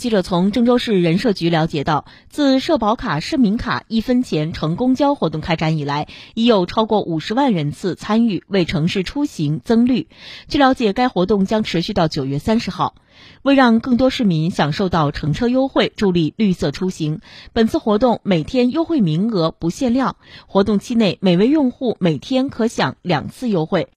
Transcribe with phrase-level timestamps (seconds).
[0.00, 10.08] 记者从郑州市人社局了解到自社保卡市民卡一分钱乘公交活动开展以来已有超过五十万人次参与为城市出行增绿
[10.48, 12.94] 据了解该活动将持续到九月三十号
[13.42, 17.20] 为让更多市民享受到乘车优惠助力绿色出行。
[17.52, 23.88] 本次活动每天优惠名额不限量活动期内每位用户每天可享两次优惠。